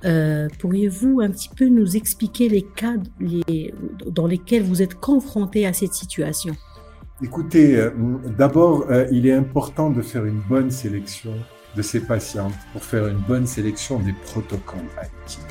Euh, 0.04 0.48
Pourriez-vous 0.58 1.20
un 1.20 1.30
petit 1.30 1.48
peu 1.48 1.66
nous 1.66 1.96
expliquer 1.96 2.48
les 2.48 2.62
cas 2.62 2.94
les, 3.20 3.72
dans 4.10 4.26
lesquels 4.26 4.62
vous 4.62 4.82
êtes 4.82 4.94
confronté 4.94 5.66
à 5.66 5.72
cette 5.72 5.94
situation? 5.94 6.54
Écoutez, 7.22 7.76
euh, 7.76 7.90
d'abord, 8.36 8.86
il 9.10 9.26
est 9.26 9.32
important 9.32 9.90
de 9.90 10.02
faire 10.02 10.24
une 10.26 10.40
bonne 10.48 10.70
sélection 10.70 11.32
de 11.74 11.82
ces 11.82 12.00
patientes 12.00 12.54
pour 12.72 12.82
faire 12.84 13.06
une 13.08 13.18
bonne 13.18 13.46
sélection 13.46 13.98
des 13.98 14.12
protocoles 14.12 14.80
à 14.98 15.04
utiliser. 15.24 15.48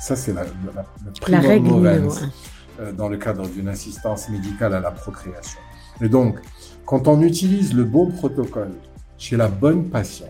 Ça, 0.00 0.16
c'est 0.16 0.32
la, 0.32 0.44
la, 0.44 0.50
la 0.76 1.28
La 1.28 1.40
règle 1.40 1.68
numéro 1.68 2.12
un. 2.12 2.92
dans 2.92 3.08
le 3.08 3.16
cadre 3.18 3.46
d'une 3.48 3.68
assistance 3.68 4.28
médicale 4.30 4.74
à 4.74 4.80
la 4.80 4.90
procréation. 4.90 5.60
Et 6.00 6.08
donc, 6.08 6.38
quand 6.86 7.06
on 7.08 7.20
utilise 7.22 7.74
le 7.74 7.84
bon 7.84 8.06
protocole 8.10 8.72
chez 9.20 9.36
la 9.36 9.48
bonne 9.48 9.84
patiente, 9.90 10.28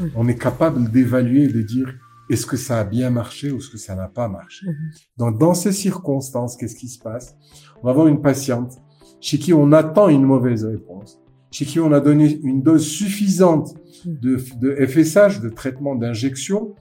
Mhm. 0.00 0.10
on 0.16 0.26
est 0.28 0.38
capable 0.38 0.90
d'évaluer 0.90 1.42
et 1.44 1.52
de 1.52 1.60
dire 1.60 1.92
est-ce 2.30 2.46
que 2.46 2.56
ça 2.56 2.78
a 2.80 2.84
bien 2.84 3.10
marché 3.10 3.50
ou 3.50 3.58
est-ce 3.58 3.68
que 3.68 3.76
ça 3.76 3.94
n'a 3.94 4.08
pas 4.08 4.28
marché. 4.28 4.66
Mhm. 4.66 4.74
Donc, 5.18 5.38
dans 5.38 5.52
ces 5.54 5.72
circonstances, 5.72 6.56
qu'est-ce 6.56 6.76
qui 6.76 6.88
se 6.88 6.98
passe? 6.98 7.36
On 7.82 7.86
va 7.86 7.90
avoir 7.90 8.06
une 8.06 8.22
patiente 8.22 8.78
chez 9.20 9.38
qui 9.38 9.52
on 9.52 9.70
attend 9.72 10.08
une 10.08 10.24
mauvaise 10.24 10.64
réponse, 10.64 11.20
chez 11.50 11.66
qui 11.66 11.78
on 11.80 11.92
a 11.92 12.00
donné 12.00 12.40
une 12.42 12.62
dose 12.62 12.86
suffisante 12.86 13.74
de, 14.06 14.40
de 14.60 14.86
FSH, 14.86 15.40
de 15.40 15.48
traitement 15.50 15.94
d'injection, 15.94 16.74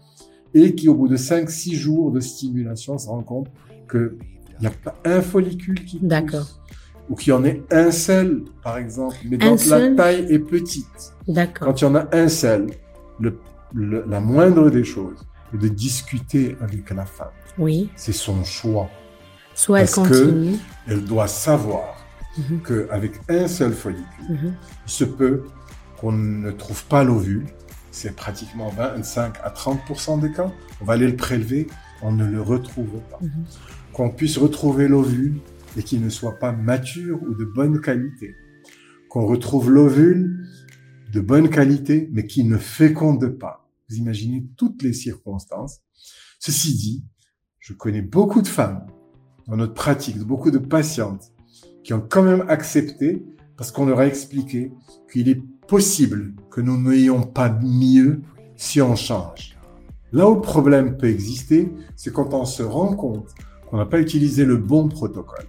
et 0.54 0.74
qui, 0.76 0.88
au 0.90 0.96
bout 0.96 1.08
de 1.08 1.18
5-6 1.18 1.74
jours 1.76 2.12
de 2.12 2.20
stimulation, 2.20 2.98
se 2.98 3.08
rend 3.08 3.24
compte 3.24 3.48
qu'il 3.90 4.12
n'y 4.62 4.68
a 4.68 4.72
pas 4.72 4.96
un 5.06 5.22
follicule 5.22 5.84
qui 5.86 5.98
pousse. 6.00 6.08
D'accord. 6.08 6.61
Ou 7.12 7.16
qu'il 7.16 7.32
y 7.32 7.34
en 7.34 7.44
ait 7.44 7.62
un 7.72 7.92
seul, 7.92 8.44
par 8.64 8.78
exemple, 8.78 9.18
mais 9.30 9.36
Un 9.44 9.50
donc 9.52 9.66
la 9.66 9.90
taille 9.96 10.26
est 10.30 10.40
petite. 10.40 11.14
D'accord. 11.28 11.68
Quand 11.68 11.82
il 11.82 11.84
y 11.84 11.88
en 11.88 11.96
a 11.96 12.08
un 12.14 12.30
seul, 12.30 12.68
le, 13.20 13.38
le- 13.74 14.06
la 14.08 14.22
moindre 14.22 14.70
des 14.70 14.86
choses 14.86 15.18
est 15.54 15.58
de 15.58 15.68
discuter 15.68 16.56
avec 16.62 16.90
la 16.90 17.06
femme. 17.06 17.28
Oui. 17.58 17.90
C'est 17.98 18.14
son 18.14 18.44
choix. 18.46 18.90
Soit 19.54 19.82
elle 19.82 19.88
Parce 19.94 20.08
que- 20.10 20.14
continue. 20.24 20.56
Elle 20.88 21.04
doit 21.04 21.28
savoir 21.28 21.98
Mhm. 22.38 22.62
qu'avec 22.66 23.12
un 23.28 23.46
seul 23.50 23.74
follicule, 23.74 24.06
Mhm. 24.30 24.54
il 24.88 24.92
se 24.92 25.04
peut 25.04 25.44
qu'on 26.00 26.14
ne 26.14 26.50
trouve 26.52 26.86
pas 26.86 27.04
l'ovule. 27.04 27.46
C'est 27.92 28.16
pratiquement 28.16 28.70
25 28.70 29.34
à 29.44 29.50
30 29.50 30.22
des 30.22 30.32
cas. 30.32 30.50
On 30.82 30.86
va 30.86 30.94
aller 30.94 31.08
le 31.08 31.18
prélever, 31.18 31.68
on 32.02 32.14
ne 32.14 32.26
le 32.26 32.42
retrouve 32.42 33.02
pas. 33.12 33.20
Mhm. 33.22 33.32
Qu'on 33.92 34.10
puisse 34.12 34.38
retrouver 34.38 34.88
l'ovule 34.88 35.42
et 35.78 35.84
qu'il 35.84 36.02
ne 36.02 36.10
soit 36.10 36.40
pas 36.40 36.52
mature 36.52 37.22
ou 37.24 37.34
de 37.34 37.46
bonne 37.46 37.82
qualité. 37.82 38.36
Qu'on 39.10 39.26
retrouve 39.26 39.70
l'ovule 39.70 40.48
de 41.12 41.20
bonne 41.20 41.50
qualité 41.50 42.10
mais 42.12 42.26
qui 42.26 42.44
ne 42.44 42.58
féconde 42.58 43.28
pas. 43.38 43.70
Vous 43.90 43.98
imaginez 43.98 44.46
toutes 44.58 44.84
les 44.84 44.94
circonstances. 44.94 45.82
Ceci 46.40 46.76
dit, 46.76 47.06
je 47.60 47.74
connais 47.74 48.02
beaucoup 48.02 48.42
de 48.42 48.48
femmes 48.48 48.88
dans 49.48 49.58
notre 49.58 49.74
pratique, 49.74 50.18
beaucoup 50.20 50.52
de 50.52 50.58
patientes 50.58 51.34
qui 51.84 51.94
ont 51.94 52.06
quand 52.08 52.24
même 52.24 52.46
accepté 52.48 53.26
parce 53.58 53.72
qu'on 53.72 53.86
leur 53.86 54.00
a 54.00 54.08
expliqué 54.08 54.72
qu'il 55.12 55.30
est 55.30 55.42
possible 55.68 56.34
que 56.50 56.62
nous 56.62 56.78
n'ayons 56.78 57.24
pas 57.24 57.50
mieux 57.62 58.22
si 58.56 58.82
on 58.82 58.96
change. 58.96 59.58
Là 60.12 60.30
où 60.30 60.36
le 60.36 60.42
problème 60.42 60.98
peut 60.98 61.08
exister, 61.08 61.72
c'est 61.96 62.12
quand 62.12 62.34
on 62.34 62.46
se 62.46 62.64
rend 62.64 62.96
compte 62.96 63.30
qu'on 63.70 63.78
n'a 63.78 63.86
pas 63.86 64.00
utilisé 64.00 64.46
le 64.46 64.58
bon 64.58 64.90
protocole. 64.90 65.46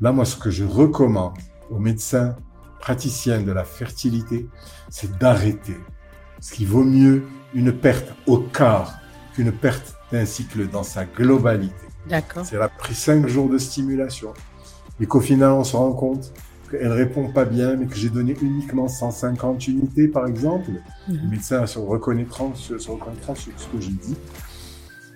Là, 0.00 0.12
moi, 0.12 0.24
ce 0.24 0.36
que 0.36 0.50
je 0.50 0.64
recommande 0.64 1.36
aux 1.70 1.78
médecins 1.78 2.34
praticiens 2.80 3.42
de 3.42 3.52
la 3.52 3.64
fertilité, 3.64 4.48
c'est 4.88 5.18
d'arrêter. 5.18 5.76
Parce 6.36 6.50
qu'il 6.52 6.66
vaut 6.66 6.84
mieux 6.84 7.24
une 7.52 7.72
perte 7.72 8.14
au 8.26 8.38
quart 8.38 8.98
qu'une 9.34 9.52
perte 9.52 9.94
d'un 10.10 10.24
cycle 10.24 10.68
dans 10.68 10.82
sa 10.82 11.04
globalité. 11.04 11.74
D'accord. 12.08 12.46
C'est 12.46 12.56
elle 12.56 12.62
a 12.62 12.68
pris 12.68 12.94
cinq 12.94 13.28
jours 13.28 13.50
de 13.50 13.58
stimulation 13.58 14.32
et 15.00 15.06
qu'au 15.06 15.20
final 15.20 15.50
on 15.52 15.64
se 15.64 15.76
rend 15.76 15.92
compte 15.92 16.32
qu'elle 16.70 16.92
répond 16.92 17.30
pas 17.30 17.44
bien, 17.44 17.76
mais 17.76 17.86
que 17.86 17.94
j'ai 17.94 18.08
donné 18.08 18.34
uniquement 18.40 18.88
150 18.88 19.68
unités 19.68 20.08
par 20.08 20.26
exemple. 20.26 20.70
Mhm. 21.08 21.20
Le 21.22 21.28
médecin 21.28 21.66
se 21.66 21.78
reconnaîtra, 21.78 22.44
reconnaîtra 22.44 23.34
sur 23.34 23.52
ce 23.56 23.66
que 23.66 23.80
j'ai 23.80 23.92
dit. 23.92 24.16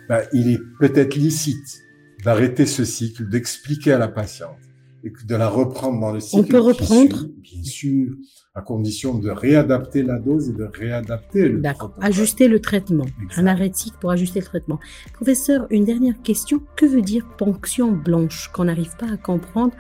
Ben, 0.09 0.23
il 0.35 0.51
est 0.51 0.61
peut-être 0.79 1.15
licite 1.15 1.81
d'arrêter 2.23 2.67
ce 2.67 2.85
cycle, 2.85 3.29
d'expliquer 3.29 3.93
à 3.95 3.99
la 3.99 4.09
patiente 4.09 4.59
et 5.05 5.13
que 5.13 5.25
de 5.25 5.37
la 5.37 5.49
reprendre 5.49 6.01
dans 6.01 6.13
le 6.13 6.21
cycle. 6.21 6.49
peut 6.49 6.61
reprendre 6.61 7.27
Bien 7.43 7.63
sûr, 7.63 8.15
à 8.55 8.63
condition 8.63 9.19
de 9.19 9.31
réadapter 9.31 10.03
la 10.03 10.19
dose 10.19 10.49
et 10.49 10.53
de 10.53 10.65
réadapter 10.65 11.49
le 11.49 11.61
D'accord. 11.61 11.93
Ajuster 12.01 12.49
le 12.49 12.61
traitement. 12.61 13.05
Exact. 13.23 13.47
Un 13.47 13.73
cycle 13.73 13.97
pour 14.01 14.11
ajuster 14.11 14.41
le 14.41 14.47
traitement. 14.47 14.81
Professeur, 15.13 15.67
une 15.71 15.85
dernière 15.85 16.21
question. 16.23 16.63
Que 16.77 16.87
veut 16.87 17.03
dire 17.03 17.27
ponction 17.37 17.93
blanche 17.93 18.51
qu'on 18.53 18.65
n'arrive 18.65 18.97
pas 18.97 19.13
à 19.13 19.17
comprendre? 19.17 19.75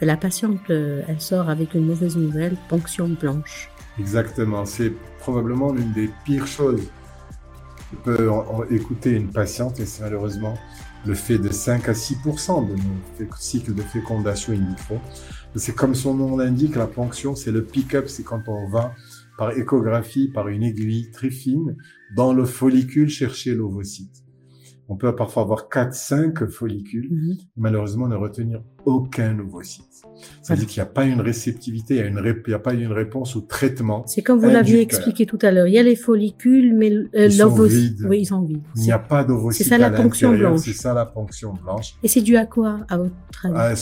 La 0.00 0.16
patiente, 0.16 0.70
euh, 0.70 1.02
elle 1.08 1.20
sort 1.20 1.48
avec 1.48 1.74
une 1.74 1.86
mauvaise 1.86 2.16
nouvelle, 2.16 2.56
ponction 2.68 3.08
blanche. 3.08 3.70
Exactement, 3.98 4.64
c'est 4.64 4.92
probablement 5.18 5.72
l'une 5.72 5.92
des 5.92 6.08
pires 6.24 6.46
choses. 6.46 6.82
On 7.92 7.96
peut 8.04 8.30
écouter 8.70 9.12
une 9.12 9.30
patiente 9.30 9.80
et 9.80 9.86
c'est 9.86 10.02
malheureusement 10.02 10.54
le 11.08 11.14
fait 11.14 11.38
de 11.38 11.50
5 11.50 11.88
à 11.88 11.92
6% 11.92 12.68
de 12.68 12.74
nos 12.74 13.32
cycles 13.38 13.74
de 13.74 13.80
fécondation 13.80 14.52
in 14.52 14.68
vitro. 14.68 14.96
C'est 15.54 15.74
comme 15.74 15.94
son 15.94 16.12
nom 16.14 16.36
l'indique, 16.36 16.76
la 16.76 16.86
ponction, 16.86 17.34
c'est 17.34 17.50
le 17.50 17.64
pick-up, 17.64 18.08
c'est 18.08 18.22
quand 18.22 18.42
on 18.46 18.68
va 18.68 18.94
par 19.38 19.52
échographie, 19.52 20.28
par 20.28 20.48
une 20.48 20.62
aiguille 20.62 21.10
très 21.10 21.30
fine, 21.30 21.76
dans 22.14 22.34
le 22.34 22.44
follicule 22.44 23.08
chercher 23.08 23.54
l'ovocyte. 23.54 24.22
On 24.90 24.96
peut 24.96 25.14
parfois 25.16 25.44
avoir 25.44 25.68
4-5 25.70 26.46
follicules, 26.50 27.08
Mhm. 27.10 27.36
malheureusement 27.56 28.06
ne 28.08 28.16
retenir 28.16 28.62
aucun 28.84 29.38
ovocyte. 29.38 29.84
Ça 30.42 30.54
veut 30.54 30.60
dire 30.60 30.68
qu'il 30.68 30.80
n'y 30.82 30.88
a 30.88 30.90
pas 30.90 31.04
une 31.04 31.20
réceptivité, 31.20 31.96
il 31.96 32.12
n'y 32.48 32.54
a, 32.54 32.58
pas 32.58 32.72
une 32.74 32.90
réponse 32.92 33.36
au 33.36 33.40
traitement. 33.40 34.02
C'est 34.06 34.22
comme 34.22 34.38
vous 34.40 34.48
l'aviez 34.50 34.80
expliqué 34.80 35.26
tout 35.26 35.38
à 35.42 35.50
l'heure. 35.50 35.66
Il 35.66 35.74
y 35.74 35.78
a 35.78 35.82
les 35.82 35.96
follicules, 35.96 36.74
mais 36.74 36.90
euh, 36.90 37.28
l'ovocyte. 37.38 37.98
Oui, 38.04 38.20
ils 38.20 38.26
sont 38.26 38.42
vides. 38.42 38.62
Il 38.76 38.82
n'y 38.82 38.92
a 38.92 38.98
pas 38.98 39.22
d'ovocyte 39.24 39.62
C'est 39.64 39.68
ça, 39.68 39.78
la 39.78 39.90
ponction 39.90 40.32
blanche. 40.34 40.60
C'est 40.60 40.72
ça 40.72 40.94
la 40.94 41.06
ponction 41.06 41.52
blanche. 41.62 41.94
Et 42.02 42.08
c'est 42.08 42.22
dû 42.22 42.36
à 42.36 42.46
quoi, 42.46 42.80
à 42.88 42.96
votre 42.98 43.12
avis 43.44 43.54
À 43.56 43.74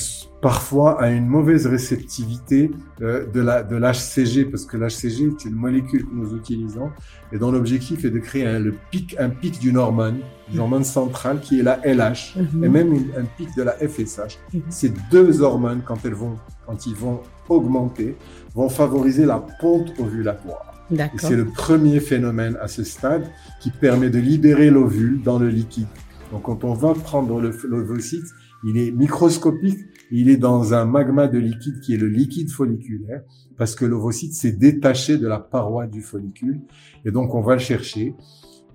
parfois 0.43 1.01
à 1.03 1.11
une 1.11 1.27
mauvaise 1.27 1.67
réceptivité 1.67 2.71
euh, 3.01 3.27
de 3.33 3.41
la 3.41 3.63
de 3.63 3.75
l'HCG 3.77 4.45
parce 4.45 4.65
que 4.67 4.77
l'HCG 4.77 5.31
c'est 5.39 5.49
une 5.49 5.55
molécule 5.57 6.05
que 6.05 6.15
nous 6.15 6.37
utilisons 6.37 6.91
et 7.33 7.39
dont 7.39 7.51
l'objectif 7.51 8.05
est 8.05 8.11
de 8.11 8.19
créer 8.19 8.47
un, 8.47 8.59
le 8.59 8.75
pic 8.91 9.17
un 9.19 9.31
pic 9.31 9.59
d'une 9.59 9.77
hormone, 9.79 10.19
une 10.53 10.61
hormone 10.61 10.85
centrale 10.85 11.41
qui 11.41 11.59
est 11.61 11.63
la 11.63 11.81
LH 11.85 12.37
Mhm. 12.37 12.65
et 12.65 12.69
même 12.69 12.93
une- 12.93 13.11
un 13.19 13.25
pic 13.37 13.49
de 13.57 13.63
la 13.63 13.73
FSH. 13.73 14.39
Mhm. 14.53 14.63
Ces 14.87 14.93
deux 15.11 15.43
hormones 15.43 15.81
quand 15.85 16.05
elles 16.05 16.15
vont 16.15 16.37
quand 16.65 16.87
ils 16.87 16.95
vont 16.95 17.21
augmenter 17.49 18.17
vont 18.55 18.69
favoriser 18.69 19.27
la 19.27 19.45
ponte 19.61 19.93
ovulatoire. 19.99 20.75
Et 20.93 20.97
D'accord. 20.97 21.19
c'est 21.19 21.35
le 21.35 21.47
premier 21.47 21.99
phénomène 21.99 22.57
à 22.61 22.69
ce 22.69 22.85
stade 22.85 23.25
qui 23.61 23.71
permet 23.71 24.11
de 24.11 24.19
libérer 24.21 24.71
l'ovule 24.71 25.23
dans 25.23 25.41
le 25.41 25.49
liquide. 25.49 25.89
Donc 26.31 26.43
quand 26.45 26.63
on 26.63 26.73
va 26.73 26.95
prendre 26.95 27.41
l'ovocyte, 27.41 28.27
il 28.65 28.79
est 28.79 28.93
microscopique, 28.93 29.79
Il 30.13 30.31
est 30.31 30.37
dans 30.37 30.73
un 30.73 30.85
magma 30.85 31.27
de 31.27 31.39
liquide 31.39 31.81
qui 31.81 31.95
est 31.95 31.97
le 31.97 32.07
liquide 32.07 32.51
folliculaire, 32.51 33.23
parce 33.57 33.75
que 33.75 33.85
l'ovocyte 33.85 34.35
s'est 34.35 34.53
détaché 34.53 35.19
de 35.19 35.27
la 35.27 35.41
paroi 35.41 35.89
du 35.89 36.01
follicule. 36.01 36.61
Et 37.05 37.11
donc, 37.11 37.35
on 37.35 37.41
va 37.41 37.55
le 37.55 37.61
chercher. 37.61 38.15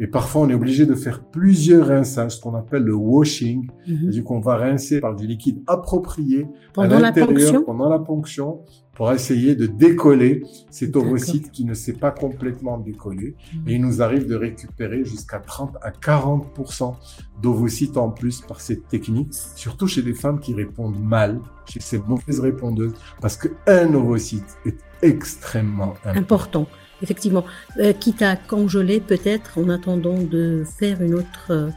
Et 0.01 0.08
parfois, 0.08 0.41
on 0.41 0.50
est 0.50 0.55
obligé 0.55 0.88
de 0.88 0.96
faire 0.96 1.24
plusieurs 1.24 1.88
rinçages, 1.88 2.38
ce 2.38 2.41
qu'on 2.41 2.55
appelle 2.55 2.81
le 2.81 2.96
washing. 2.96 3.70
C'est-à-dire 3.86 4.24
qu'on 4.24 4.39
va 4.39 4.58
rincer 4.58 5.00
par 5.00 5.15
du 5.15 5.27
liquide 5.27 5.62
approprié 5.67 6.48
Pendant 6.74 6.96
à 6.96 7.00
la 7.00 7.08
l'intérieur 7.08 7.29
ponction? 7.29 7.63
pendant 7.63 7.88
la 7.88 8.00
ponction 8.00 8.62
pour 8.96 9.12
essayer 9.12 9.55
de 9.55 9.67
décoller 9.67 10.41
cet 10.72 10.96
ovocyte 10.96 11.51
qui 11.51 11.65
ne 11.65 11.75
s'est 11.75 11.93
pas 11.93 12.10
complètement 12.10 12.79
décollé. 12.79 13.36
Mhm. 13.53 13.67
Et 13.67 13.74
il 13.75 13.81
nous 13.81 14.01
arrive 14.01 14.25
de 14.27 14.34
récupérer 14.36 15.05
jusqu'à 15.05 15.38
30 15.38 15.77
à 15.84 15.91
40% 15.91 16.96
d'ovocytes 17.39 17.98
en 17.98 18.10
plus 18.10 18.41
par 18.41 18.60
cette 18.60 18.88
technique, 18.88 19.36
surtout 19.55 19.86
chez 19.86 20.01
des 20.01 20.15
femmes 20.15 20.39
qui 20.39 20.55
répondent 20.55 21.00
mal, 21.00 21.39
chez 21.67 21.79
ces 21.79 22.00
mauvaises 22.00 22.39
répondeuses, 22.39 22.93
parce 23.22 23.38
qu'un 23.38 23.93
ovocyte 23.93 24.58
est 24.65 24.77
extrêmement 25.03 25.93
important. 26.03 26.20
Important, 26.20 26.67
effectivement. 27.01 27.46
Euh, 27.79 27.93
quitte 27.93 28.22
à 28.22 28.36
congeler 28.36 29.00
peut-être 29.00 29.58
en 29.58 29.70
attendant 29.70 30.22
de 30.22 30.63
faire 30.79 31.01
une 31.01 31.15
autre... 31.15 31.51
euh, 31.51 31.70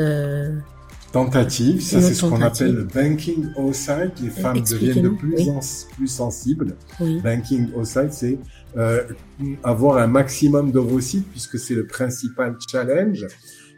euh, 0.00 0.58
Tentative, 1.12 1.80
ça 1.80 2.00
c'est 2.00 2.12
ce 2.12 2.26
qu'on 2.26 2.40
appelle 2.42 2.74
le 2.74 2.82
banking 2.82 3.46
oocyte. 3.56 4.20
Les 4.20 4.30
femmes 4.30 4.60
deviennent 4.60 5.02
de 5.02 5.08
plus 5.10 5.34
oui. 5.36 5.48
en 5.48 5.60
plus 5.96 6.08
sensibles. 6.08 6.74
oui. 6.98 7.20
Banking 7.22 7.70
oocyte, 7.76 8.12
c'est 8.12 8.38
euh, 8.76 9.04
avoir 9.62 9.98
un 9.98 10.08
maximum 10.08 10.72
d'ovocytes 10.72 11.30
puisque 11.30 11.56
c'est 11.56 11.74
le 11.74 11.86
principal 11.86 12.56
challenge. 12.68 13.28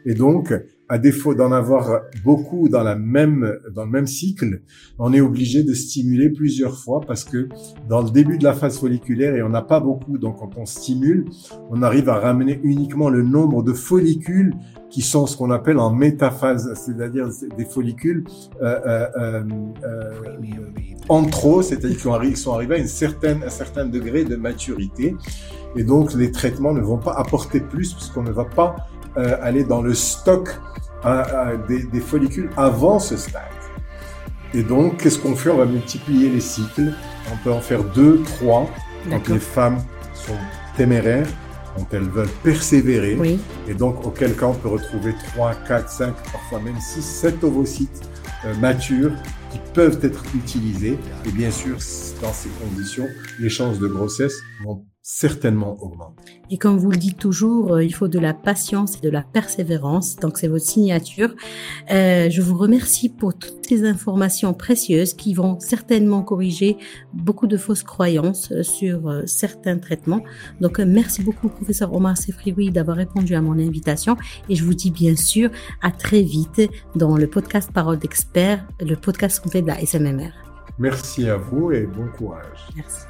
Et 0.05 0.15
donc, 0.15 0.51
à 0.89 0.97
défaut 0.97 1.33
d'en 1.33 1.51
avoir 1.51 2.01
beaucoup 2.23 2.69
dans 2.69 2.83
la 2.83 2.95
même 2.95 3.57
dans 3.73 3.85
le 3.85 3.91
même 3.91 4.07
cycle, 4.07 4.61
on 4.99 5.13
est 5.13 5.21
obligé 5.21 5.63
de 5.63 5.73
stimuler 5.73 6.29
plusieurs 6.29 6.77
fois 6.77 7.01
parce 7.05 7.23
que 7.23 7.49
dans 7.89 8.01
le 8.01 8.09
début 8.09 8.37
de 8.37 8.43
la 8.43 8.53
phase 8.53 8.79
folliculaire 8.79 9.35
et 9.35 9.43
on 9.43 9.49
n'a 9.49 9.61
pas 9.61 9.79
beaucoup, 9.79 10.17
donc 10.17 10.39
quand 10.39 10.57
on 10.57 10.65
stimule, 10.65 11.25
on 11.69 11.81
arrive 11.81 12.09
à 12.09 12.19
ramener 12.19 12.59
uniquement 12.63 13.09
le 13.09 13.21
nombre 13.21 13.63
de 13.63 13.73
follicules 13.73 14.53
qui 14.89 15.01
sont 15.01 15.25
ce 15.25 15.35
qu'on 15.35 15.51
appelle 15.51 15.79
en 15.79 15.91
métaphase, 15.93 16.73
c'est-à-dire 16.75 17.27
des 17.57 17.65
follicules 17.65 18.23
euh, 18.61 18.79
euh, 18.85 19.07
euh, 19.17 19.43
euh, 19.83 20.11
en 21.09 21.23
trop, 21.25 21.61
c'est-à-dire 21.61 21.97
qu'ils 21.97 22.37
sont 22.37 22.53
arrivés 22.53 22.75
à 22.75 22.77
une 22.77 22.87
certaine, 22.87 23.43
un 23.43 23.49
certain 23.49 23.85
degré 23.85 24.23
de 24.23 24.35
maturité. 24.35 25.15
Et 25.75 25.83
donc, 25.83 26.13
les 26.13 26.31
traitements 26.31 26.73
ne 26.73 26.81
vont 26.81 26.97
pas 26.97 27.13
apporter 27.13 27.59
plus 27.59 27.93
puisqu'on 27.93 28.23
ne 28.23 28.31
va 28.31 28.45
pas 28.45 28.75
euh, 28.75 28.96
aller 29.17 29.63
dans 29.63 29.81
le 29.81 29.93
stock 29.93 30.49
euh, 31.05 31.23
euh, 31.31 31.57
des, 31.67 31.83
des 31.83 31.99
follicules 31.99 32.49
avant 32.57 32.97
ce 32.97 33.17
stade. 33.17 33.43
Et 34.53 34.63
donc, 34.63 34.97
qu'est-ce 34.97 35.19
qu'on 35.19 35.35
fait? 35.35 35.51
On 35.51 35.57
va 35.57 35.65
multiplier 35.65 36.29
les 36.29 36.41
cycles. 36.41 36.91
On 37.31 37.37
peut 37.43 37.51
en 37.51 37.61
faire 37.61 37.83
deux, 37.83 38.23
trois. 38.23 38.67
Quand 39.09 39.27
les 39.29 39.39
femmes 39.39 39.77
sont 40.13 40.35
téméraires, 40.75 41.27
quand 41.75 41.87
elles 41.93 42.09
veulent 42.09 42.27
persévérer. 42.43 43.15
Oui. 43.15 43.39
Et 43.67 43.73
donc, 43.73 44.05
auquel 44.05 44.35
cas, 44.35 44.47
on 44.47 44.53
peut 44.55 44.69
retrouver 44.69 45.13
3, 45.35 45.53
4, 45.67 45.89
5, 45.89 46.13
parfois 46.31 46.59
même 46.59 46.79
6, 46.79 47.01
7 47.01 47.43
ovocytes 47.43 48.09
euh, 48.45 48.55
matures 48.55 49.11
qui 49.51 49.59
peuvent 49.73 49.99
être 50.01 50.23
utilisés. 50.35 50.97
Et 51.25 51.31
bien 51.31 51.51
sûr, 51.51 51.77
dans 52.21 52.33
ces 52.33 52.49
conditions, 52.49 53.07
les 53.39 53.49
chances 53.49 53.77
de 53.79 53.87
grossesse 53.87 54.35
vont 54.65 54.83
certainement 55.09 55.81
augmenter. 55.81 56.41
Et 56.49 56.57
comme 56.57 56.77
vous 56.77 56.91
le 56.91 56.97
dites 56.97 57.17
toujours, 57.17 57.75
euh, 57.75 57.83
il 57.83 57.93
faut 57.93 58.09
de 58.09 58.19
la 58.19 58.33
patience 58.33 58.97
et 58.97 58.99
de 58.99 59.09
la 59.09 59.21
persévérance. 59.21 60.17
Donc 60.17 60.37
c'est 60.37 60.49
votre 60.49 60.65
signature. 60.65 61.33
Euh, 61.91 62.29
je 62.29 62.41
vous 62.41 62.57
remercie 62.57 63.07
pour 63.07 63.33
toutes 63.33 63.65
ces 63.65 63.85
informations 63.85 64.53
précieuses 64.53 65.13
qui 65.13 65.33
vont 65.33 65.61
certainement 65.61 66.23
corriger 66.23 66.75
beaucoup 67.13 67.47
de 67.47 67.55
fausses 67.55 67.83
croyances 67.83 68.51
euh, 68.51 68.63
sur 68.63 69.07
euh, 69.07 69.21
certains 69.25 69.77
traitements. 69.77 70.25
Donc 70.59 70.77
euh, 70.77 70.85
merci 70.85 71.23
beaucoup, 71.23 71.47
professeur 71.47 71.93
Omar 71.93 72.17
Sefrioui, 72.17 72.69
d'avoir 72.71 72.97
répondu 72.97 73.33
à 73.33 73.41
mon 73.41 73.53
invitation. 73.53 74.17
Et 74.49 74.55
je 74.55 74.65
vous 74.65 74.73
dis 74.73 74.91
bien 74.91 75.15
sûr 75.15 75.49
à 75.81 75.91
très 75.91 76.21
vite 76.21 76.69
dans 76.95 77.15
le 77.15 77.27
podcast 77.27 77.71
Parole 77.71 77.97
d'expert, 77.97 78.67
le 78.81 78.95
podcast 78.97 79.39
complet 79.39 79.61
de 79.61 79.67
la 79.67 79.79
SMMR. 79.79 80.33
Merci 80.79 81.29
à 81.29 81.37
vous 81.37 81.71
et 81.71 81.83
bon 81.85 82.09
courage. 82.09 82.67
Merci. 82.75 83.05